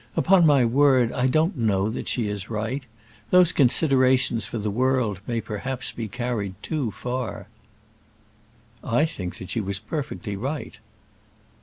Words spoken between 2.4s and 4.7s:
right. Those considerations for